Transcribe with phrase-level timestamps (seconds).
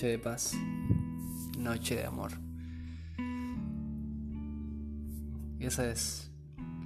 [0.00, 0.54] Noche de paz,
[1.58, 2.30] noche de amor.
[5.58, 6.32] Y esa es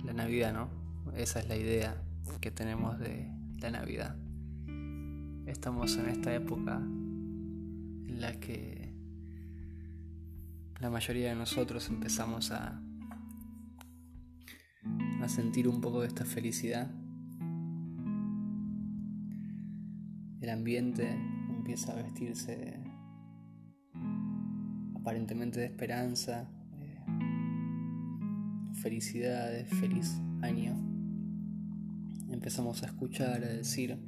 [0.03, 0.69] la Navidad, ¿no?
[1.17, 2.03] Esa es la idea
[2.41, 4.17] que tenemos de la Navidad.
[5.47, 8.93] Estamos en esta época en la que
[10.81, 12.83] la mayoría de nosotros empezamos a,
[15.23, 16.91] a sentir un poco de esta felicidad.
[20.41, 21.13] El ambiente
[21.49, 22.84] empieza a vestirse
[25.05, 26.97] aparentemente de esperanza, de
[28.81, 30.75] felicidad, feliz año.
[32.31, 33.99] Empezamos a escuchar, a decir,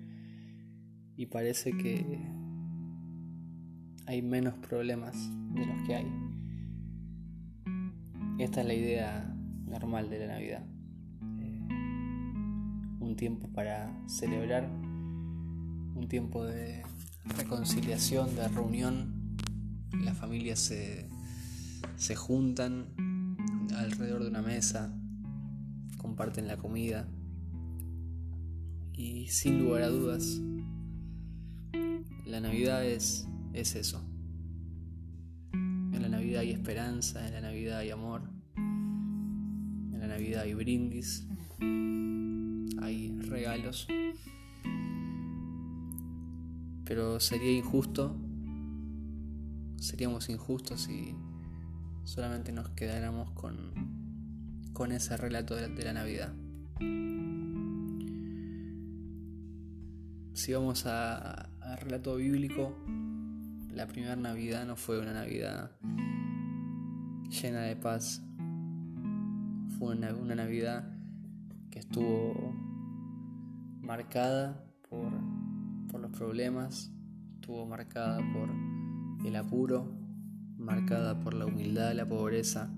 [1.15, 2.19] y parece que
[4.07, 5.15] hay menos problemas
[5.53, 6.07] de los que hay.
[8.39, 9.37] Esta es la idea
[9.67, 10.65] normal de la Navidad.
[11.43, 11.61] Eh,
[13.01, 14.67] un tiempo para celebrar,
[15.95, 16.83] un tiempo de
[17.37, 19.16] reconciliación, de reunión.
[20.05, 21.09] Las familias se,
[21.97, 22.87] se juntan
[23.77, 24.95] alrededor de una mesa,
[25.99, 27.09] comparten la comida
[28.93, 30.41] y sin lugar a dudas,
[32.25, 34.03] la Navidad es, es eso.
[35.53, 38.23] En la Navidad hay esperanza, en la Navidad hay amor,
[38.57, 41.27] en la Navidad hay brindis,
[42.81, 43.87] hay regalos.
[46.85, 48.17] Pero sería injusto,
[49.79, 51.15] seríamos injustos si
[52.05, 53.73] solamente nos quedáramos con,
[54.73, 56.35] con ese relato de la, Navidad.
[60.35, 62.77] Si vamos al relato bíblico,
[63.71, 65.71] la primera Navidad no fue una Navidad
[67.29, 68.23] llena de paz,
[69.79, 70.97] fue una, una Navidad
[71.71, 72.55] que estuvo
[73.81, 75.13] marcada por
[75.87, 76.93] por los problemas,
[77.37, 78.51] estuvo marcada por
[79.27, 79.93] el apuro,
[80.57, 82.73] marcada por la humildad, la pobreza.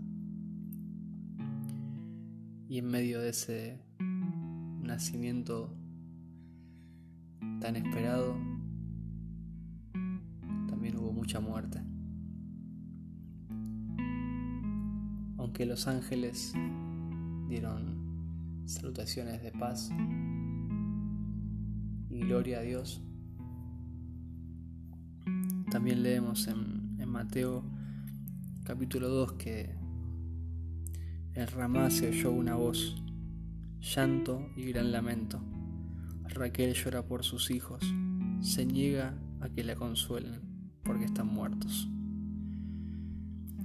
[2.68, 3.82] Y en medio de ese
[4.80, 5.76] nacimiento
[7.60, 8.34] tan esperado,
[10.68, 11.80] también hubo mucha muerte.
[15.36, 16.54] Aunque los ángeles
[17.48, 19.90] dieron salutaciones de paz,
[22.08, 23.07] gloria a Dios.
[25.70, 27.62] También leemos en, Mateo
[28.64, 29.74] capítulo 2 que
[31.34, 33.02] en Ramá se oyó una voz,
[33.80, 35.40] llanto y gran lamento.
[36.24, 37.82] Raquel llora por sus hijos,
[38.40, 40.40] se niega a que la consuelen
[40.84, 41.88] porque están muertos.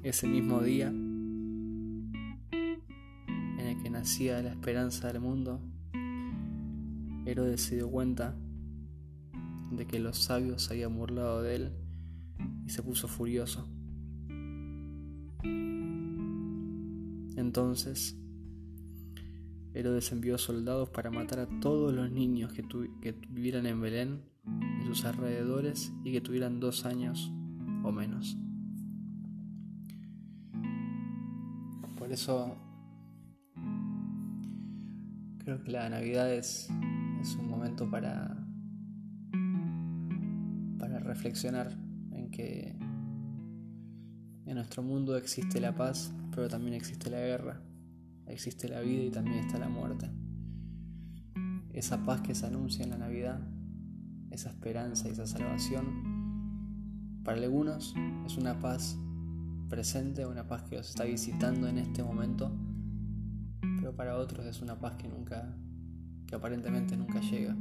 [0.04, 2.34] Ese mismo día en
[3.60, 5.62] el que nacía la esperanza del mundo,
[7.26, 8.36] Herodes se dio cuenta
[9.72, 11.83] de que los sabios habían burlado de él
[12.66, 13.68] y se puso furioso.
[17.36, 18.18] Entonces,
[19.74, 22.64] Herodes envió soldados para matar a todos los niños que,
[23.30, 24.22] vivieran en Belén
[24.82, 27.32] y sus alrededores y que tuvieran dos años
[27.84, 28.38] o menos.
[31.98, 32.58] Por eso
[35.40, 36.70] creo que la Navidad es,
[37.22, 38.44] es un momento para
[41.04, 41.83] reflexionar en
[42.34, 42.76] que
[44.46, 47.62] en nuestro mundo existe la paz, pero también existe la guerra,
[48.28, 50.10] existe la vida y también está la muerte.
[51.72, 53.40] Esa paz que se anuncia en la Navidad,
[54.32, 57.96] esa esperanza y esa salvación, para algunos
[58.26, 58.98] es una paz
[59.70, 62.52] presente, una paz que os está visitando en este momento,
[63.80, 65.56] pero para otros es una paz que nunca,
[66.28, 67.56] que aparentemente nunca llega.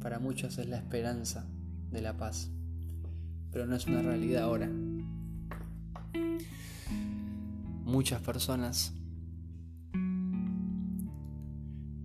[0.00, 1.46] Para muchos es la esperanza
[1.90, 2.50] de la paz,
[3.54, 4.68] pero no es una realidad ahora.
[7.84, 8.92] Muchas personas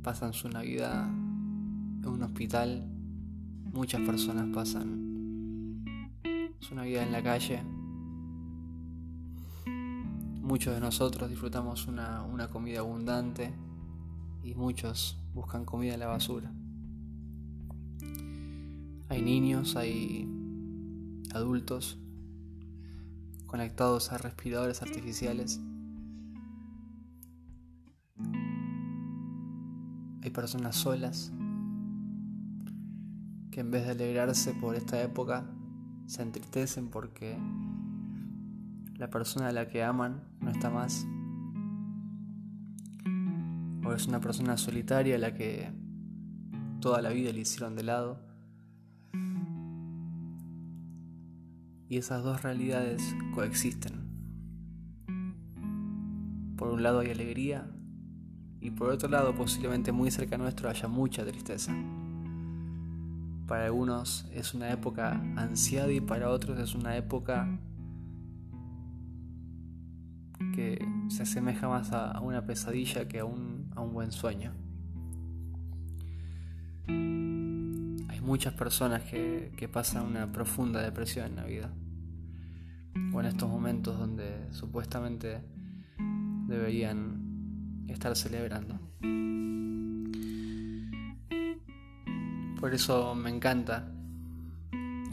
[0.04, 2.86] pasan su Navidad en un hospital,
[3.74, 5.84] muchas personas pasan
[6.60, 7.64] su Navidad en la calle,
[10.44, 13.52] muchos de nosotros disfrutamos una, una comida abundante
[14.44, 16.52] y muchos buscan comida en la basura.
[19.10, 20.39] Hay niños, hay
[21.34, 22.00] adultos
[23.46, 25.60] conectados a respiradores artificiales.
[30.22, 31.32] Hay personas solas
[33.52, 35.50] que en vez de alegrarse por esta época
[36.06, 37.38] se entristecen porque
[38.96, 41.08] la persona a la que aman no está más.
[43.86, 45.72] O es una persona solitaria a la que
[46.82, 48.29] toda la vida le hicieron de lado
[51.90, 54.08] Y esas dos realidades coexisten.
[56.56, 57.68] Por un lado hay alegría
[58.62, 61.74] y por otro lado posiblemente muy cerca nuestro haya mucha tristeza.
[63.48, 67.60] Para algunos es una época ansiada y para otros es una época
[70.54, 70.78] que
[71.08, 74.59] se asemeja más a una pesadilla que a un, a un buen sueño.
[78.30, 81.74] Muchas personas que, pasan una profunda depresión en la vida.
[83.12, 85.42] O en estos momentos donde supuestamente
[86.48, 88.80] deberían estar celebrando.
[92.60, 93.92] Por eso me encanta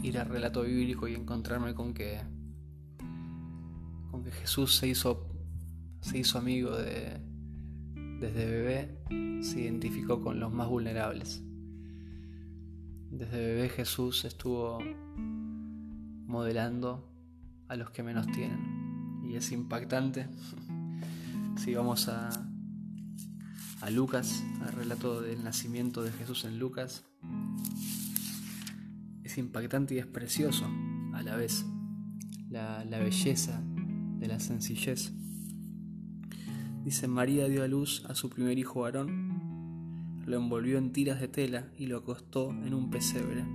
[0.03, 2.19] ir al relato bíblico y encontrarme con que
[4.11, 5.27] con que Jesús se hizo
[6.01, 7.19] se hizo amigo de
[8.19, 11.46] desde bebé se identificó con los más vulnerables.
[13.11, 14.79] Desde bebé Jesús estuvo
[16.27, 17.09] modelando
[17.67, 20.27] a los que menos tienen y es impactante
[21.57, 22.29] si vamos a,
[23.81, 27.05] a Lucas, al relato del nacimiento de Jesús en Lucas,
[29.23, 30.65] es impactante y es precioso
[31.13, 31.65] a la vez
[32.49, 33.61] la, la belleza
[34.19, 35.13] de la sencillez.
[36.83, 39.56] Dice, María dio a luz a su primer hijo varón,
[40.27, 43.45] lo envolvió en tiras de tela y lo acostó en un pesebre,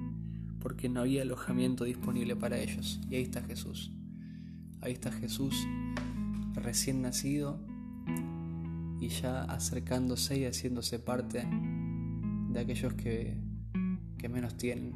[0.59, 2.99] porque no había alojamiento disponible para ellos.
[3.11, 3.93] Y ahí está Jesús.
[4.81, 5.55] Ahí está Jesús
[6.55, 7.61] recién nacido
[8.99, 11.47] y ya acercándose y haciéndose parte
[12.49, 13.37] de aquellos que,
[14.17, 14.95] que menos tienen.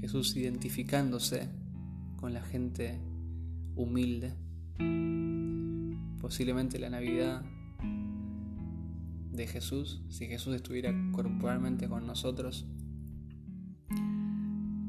[0.00, 1.50] Jesús identificándose
[2.16, 2.98] con la gente
[3.76, 4.32] humilde.
[6.22, 7.44] Posiblemente la Navidad
[9.34, 12.66] de Jesús, si Jesús estuviera corporalmente con nosotros,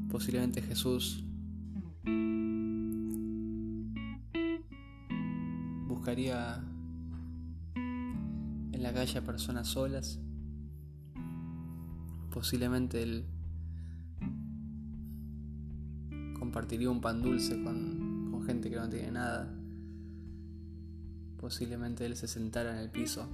[0.08, 1.24] posiblemente Jesús
[5.88, 6.64] buscaría
[7.74, 10.20] en la calle a personas solas.
[12.30, 13.26] Posiblemente él
[16.38, 19.52] compartiría un pan dulce con, con gente que no tiene nada.
[21.36, 23.28] Posiblemente él se sentara en el piso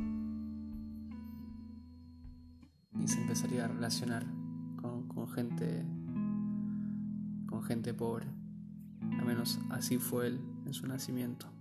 [3.03, 4.25] y se empezaría a relacionar
[4.77, 5.85] con, gente
[7.47, 8.27] con gente pobre.
[9.19, 11.53] Al menos así fue él en su nacimiento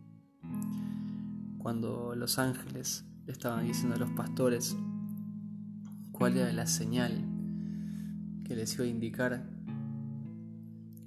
[1.61, 4.75] cuando los ángeles le estaban diciendo a los pastores
[6.11, 7.23] cuál era la señal
[8.43, 9.47] que les iba a indicar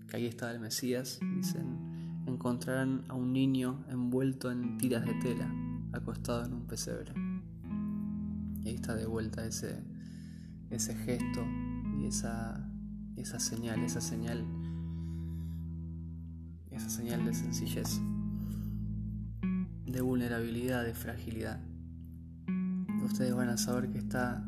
[0.08, 5.52] que ahí estaba el Mesías, dicen, encontrarán a un niño envuelto en tiras de tela,
[5.92, 7.12] acostado en un pesebre.
[8.62, 9.82] Y ahí está de vuelta ese,
[10.74, 11.44] ese gesto
[11.98, 12.68] y esa,
[13.16, 14.44] esa señal, esa señal,
[16.70, 18.00] esa señal de sencillez
[19.94, 21.60] de vulnerabilidad, de fragilidad.
[23.04, 24.44] Ustedes van a saber que está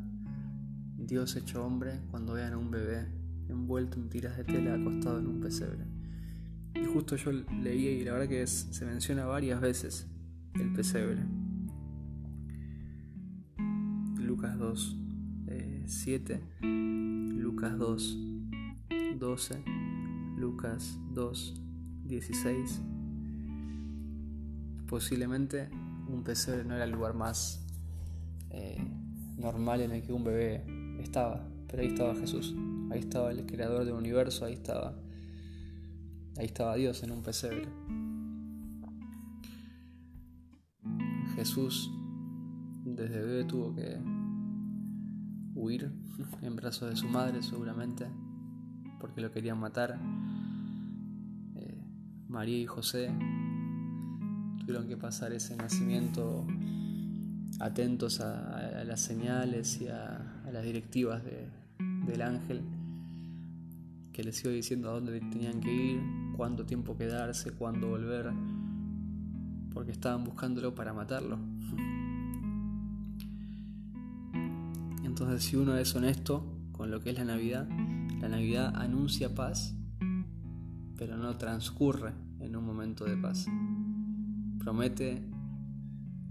[0.97, 3.07] Dios hecho hombre cuando vean a un bebé
[3.49, 5.85] envuelto en tiras de tela acostado en un pesebre.
[6.75, 10.09] Y justo yo leí y la verdad que se menciona varias veces
[10.55, 11.23] el pesebre.
[14.19, 14.97] Lucas 2,
[15.87, 18.19] 7, eh, Lucas 2,
[19.19, 19.65] 12,
[20.37, 21.63] Lucas 2,
[22.05, 22.83] 16
[24.87, 25.69] posiblemente
[26.09, 27.65] un pesebre no era el lugar más
[28.51, 28.83] eh,
[29.37, 30.65] normal en el que un bebé
[31.01, 32.55] estaba, pero ahí estaba Jesús,
[32.91, 34.95] ahí estaba el creador del universo, ahí estaba,
[36.39, 37.69] ahí estaba Dios en un pesebre.
[41.35, 41.91] Jesús
[42.85, 43.99] desde bebé tuvo que
[45.57, 45.91] huir
[46.43, 48.07] en brazos de su madre seguramente,
[49.01, 49.99] porque lo querían matar.
[51.57, 51.83] Eh,
[52.29, 53.11] María y José
[54.61, 56.47] tuvieron que pasar ese nacimiento
[57.59, 62.63] atentos a, las señales y a, las directivas del ángel
[64.13, 66.01] que les iba diciendo a dónde tenían que ir,
[66.37, 68.31] cuánto tiempo quedarse, cuándo volver,
[69.75, 71.39] porque estaban buscándolo para matarlo.
[75.19, 77.67] Entonces si uno es honesto con lo que es la Navidad,
[78.21, 79.75] la Navidad anuncia paz,
[80.99, 83.47] pero no transcurre en un momento de paz
[84.67, 85.23] promete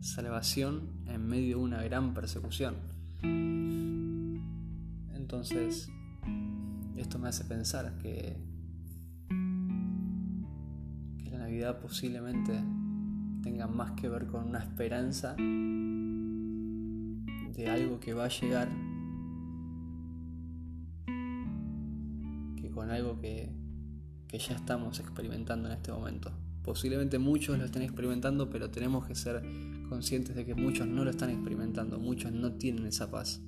[0.02, 2.76] salvación en medio de una gran persecución.
[5.16, 5.90] Entonces,
[6.96, 8.38] esto me hace pensar que,
[11.24, 12.62] que la Navidad posiblemente
[13.42, 15.36] tenga más que ver con una esperanza
[17.56, 18.70] de algo que va a llegar
[22.62, 23.50] que con algo que,
[24.28, 26.32] que ya estamos experimentando en este momento.
[26.64, 29.44] Posiblemente muchos lo estén experimentando, pero tenemos que ser
[29.88, 33.42] conscientes de que muchos no lo están experimentando, muchos no tienen esa paz.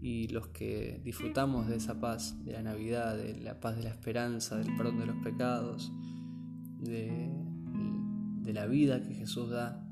[0.00, 3.90] Y los que disfrutamos de esa paz, de la Navidad, de la paz de la
[3.90, 5.92] esperanza, del perdón de los pecados,
[6.78, 7.28] de,
[8.42, 9.87] de la vida que Jesús da,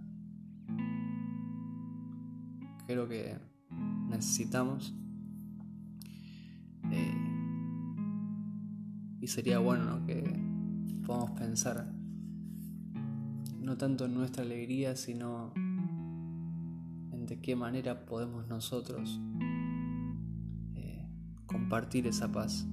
[2.87, 3.37] creo que
[4.09, 4.95] necesitamos.
[6.91, 7.15] Eh,
[9.21, 10.23] y sería bueno que
[11.05, 11.93] podamos pensar
[13.61, 19.21] no tanto en nuestra alegría, sino en de qué manera podemos nosotros
[20.77, 21.09] eh,
[21.47, 22.69] compartir esa paz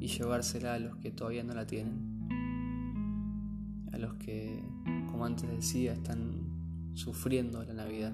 [0.00, 2.26] y llevársela a los que todavía no la tienen,
[3.92, 4.64] a los que,
[5.08, 8.12] como antes decía, están sufriendo la Navidad.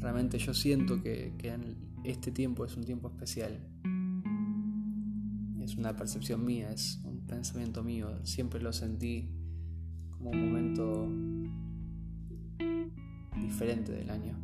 [0.00, 1.32] Realmente yo siento que,
[2.04, 3.58] este tiempo es un tiempo especial.
[5.60, 8.10] Es una percepción mía, es un pensamiento mío.
[8.24, 9.28] Siempre lo sentí
[10.10, 11.08] como un momento
[13.42, 14.36] diferente del año.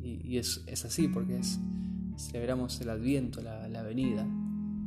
[0.00, 1.60] Y, es, así porque es,
[2.16, 4.26] celebramos el adviento, la, la, venida.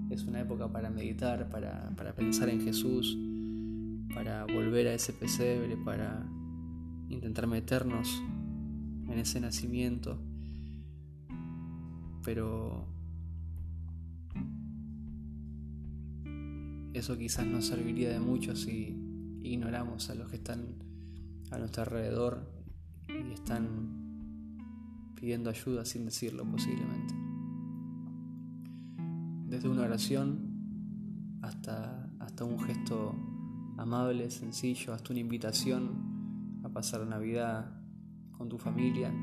[0.09, 3.17] Es una época para meditar, para, para pensar en Jesús,
[4.13, 6.27] para volver a ese pesebre, para
[7.09, 8.21] intentar meternos
[9.11, 10.19] en ese nacimiento.
[12.23, 12.87] Pero
[16.93, 18.95] eso quizás no serviría de mucho si
[19.43, 20.75] ignoramos a los que están
[21.49, 22.49] a nuestro alrededor
[23.07, 24.01] y están
[25.15, 27.13] pidiendo ayuda sin decirlo posiblemente.
[29.47, 33.15] Desde una oración hasta, hasta un gesto
[33.77, 37.80] amable, sencillo, hasta una invitación a pasar Navidad
[38.41, 39.13] con tu familia,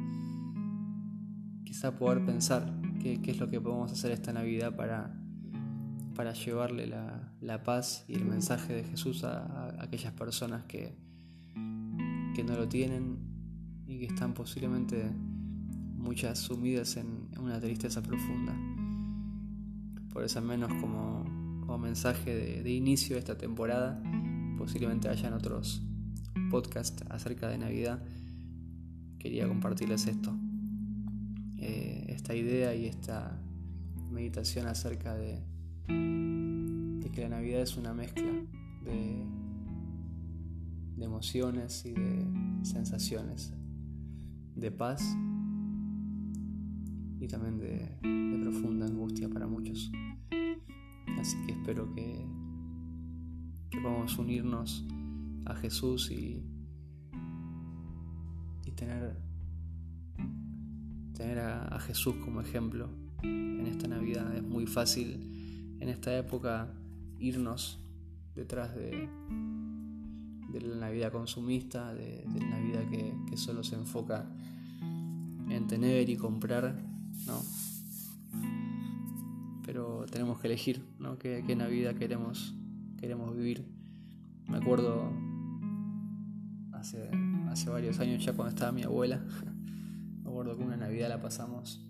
[1.64, 2.72] quizá poder pensar
[3.02, 5.12] qué, es lo que podemos hacer esta Navidad para,
[6.14, 10.94] para llevarle la, paz y el mensaje de Jesús a, aquellas personas que,
[12.32, 13.18] que no lo tienen
[13.88, 15.10] y que están posiblemente
[15.96, 18.56] muchas sumidas en una tristeza profunda.
[20.12, 24.00] Por eso al menos como, mensaje de, de, inicio de esta temporada,
[24.56, 25.82] posiblemente hayan otros
[26.52, 28.00] podcasts acerca de Navidad
[29.18, 30.34] quería compartirles esto,
[31.56, 33.40] eh, esta idea y esta
[34.10, 35.42] meditación acerca de,
[35.86, 38.30] que la Navidad es una mezcla
[38.84, 39.26] de,
[41.00, 42.26] emociones y de
[42.62, 43.52] sensaciones,
[44.54, 45.02] de paz
[47.18, 49.90] y también de, de profunda angustia para muchos.
[51.18, 52.24] Así que espero que,
[53.70, 54.86] que podamos unirnos
[55.46, 56.42] a Jesús y
[58.72, 59.16] tener,
[61.14, 62.88] tener a, Jesús como ejemplo
[63.22, 64.34] en esta Navidad.
[64.34, 66.74] Es muy fácil en esta época
[67.18, 67.78] irnos
[68.34, 69.08] detrás de,
[70.52, 74.26] de la Navidad consumista, de, la Navidad que, solo se enfoca
[75.48, 76.74] en tener y comprar,
[77.26, 77.40] ¿no?
[79.64, 81.18] Pero tenemos que elegir, ¿no?
[81.18, 82.54] ¿Qué, qué Navidad queremos,
[82.98, 83.64] queremos vivir?
[84.48, 85.12] Me acuerdo
[86.72, 87.10] hace
[87.50, 89.22] hace varios años ya cuando estaba mi abuela.
[90.22, 91.84] Me acuerdo que una Navidad la pasamos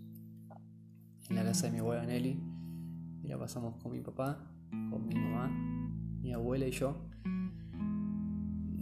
[1.28, 2.40] en la casa de mi abuela Nelly
[3.22, 4.38] y la pasamos con mi papá,
[4.70, 5.48] con mi mamá,
[6.20, 6.96] mi abuela y yo.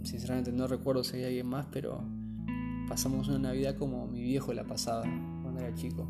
[0.03, 2.01] Sinceramente no recuerdo si había alguien más, pero
[2.87, 5.01] pasamos una Navidad como mi viejo la pasaba
[5.41, 6.07] cuando era chico.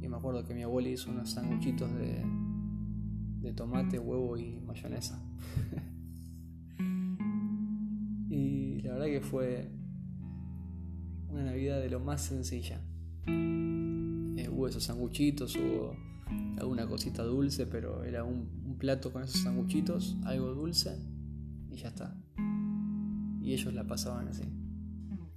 [0.00, 2.24] Y me acuerdo que mi abuela hizo unos sanguchitos de,
[3.40, 5.20] de tomate, huevo y mayonesa.
[8.80, 9.70] y la verdad que fue
[11.28, 12.80] una Navidad de lo más sencilla.
[13.26, 15.94] Eh, hubo esos sanguchitos, hubo
[16.58, 20.98] alguna cosita dulce, pero era un, plato con esos sanguchitos, algo dulce
[21.70, 22.16] y ya está.
[23.42, 24.44] Y ellos la pasaban así.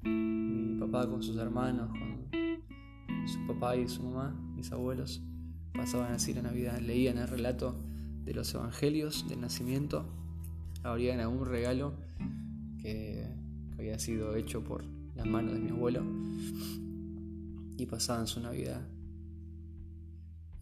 [0.04, 2.30] Mi papá con sus hermanos, con
[3.28, 5.22] su papá y su mamá, mis abuelos,
[5.74, 6.80] pasaban así la Navidad.
[6.80, 7.78] Leían el relato
[8.24, 10.06] de los evangelios del nacimiento,
[10.84, 11.96] abrían algún regalo
[12.84, 13.26] que
[13.80, 14.84] había sido hecho por
[15.16, 16.04] las manos de mi abuelo
[17.78, 18.82] y pasaban su Navidad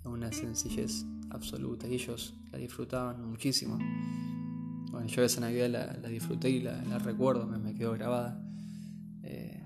[0.04, 3.78] a una sencillez absoluta y ellos la disfrutaban muchísimo.
[4.92, 5.70] Bueno, yo esa Navidad
[6.02, 8.40] la, disfruté y la, recuerdo, me, quedó grabada.
[9.24, 9.64] Eh,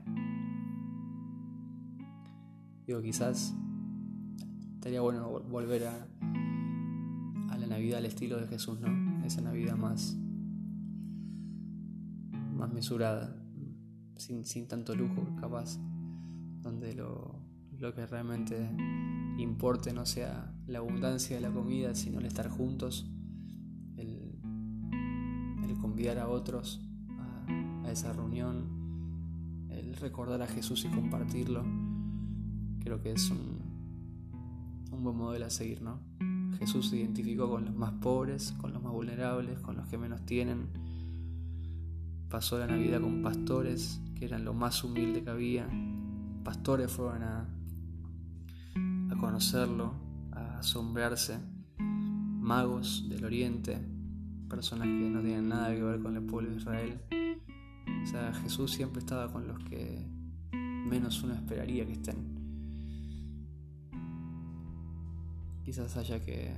[2.85, 3.53] digo, quizás
[4.75, 6.07] estaría bueno volver a,
[7.49, 9.25] a la Navidad al estilo de Jesús, ¿no?
[9.25, 10.24] Esa Navidad más, más
[12.75, 13.33] mesurada
[14.17, 15.79] sin, tanto lujo capaz,
[16.61, 17.41] donde lo,
[17.79, 18.69] que realmente
[19.37, 23.09] importe no sea la abundancia de la comida, sino el estar juntos,
[23.97, 24.39] el,
[25.63, 26.81] el convidar a otros
[27.17, 31.63] a, a esa reunión, el recordar a Jesús y compartirlo.
[32.79, 33.59] Creo que es un,
[34.91, 35.99] un buen modelo a seguir, ¿no?
[36.57, 40.25] Jesús se identificó con los más pobres, con los más vulnerables, con los que menos
[40.25, 40.84] tienen.
[42.35, 45.69] Pasó la Navidad con pastores, que eran lo más humilde que había.
[46.43, 47.47] Pastores fueron a,
[49.09, 49.93] a conocerlo,
[50.33, 51.39] a asombrarse.
[51.79, 53.79] Magos del Oriente,
[54.49, 56.99] personas que no tienen nada que ver con el pueblo de Israel.
[58.03, 60.05] O sea, Jesús siempre estaba con los que
[60.51, 62.35] menos uno esperaría que estén.
[65.63, 66.53] quizás haya que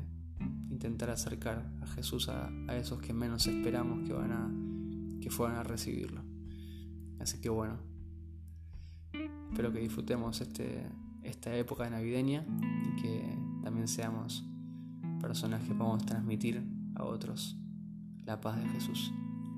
[0.71, 4.76] intentar acercar a Jesús a, esos que menos esperamos que van a
[5.27, 6.21] que fueran a recibirlo.
[7.19, 7.79] Así que bueno,
[9.49, 10.87] espero que disfrutemos este,
[11.21, 12.45] esta época navideña
[12.85, 14.45] y que también seamos
[15.19, 16.63] personas que podamos transmitir
[16.95, 17.57] a otros
[18.25, 19.11] la paz de Jesús.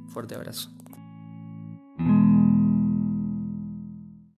[0.07, 0.71] Fuerte abrazo.